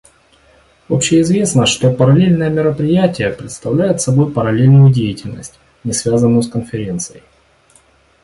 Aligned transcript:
Общеизвестно, 0.89 1.67
что 1.67 1.93
параллельное 1.93 2.49
мероприятие 2.49 3.29
представляет 3.29 4.01
собой 4.01 4.31
параллельную 4.31 4.91
деятельность, 4.91 5.59
не 5.83 5.93
связанную 5.93 6.41
с 6.41 6.49
Конференцией. 6.49 7.21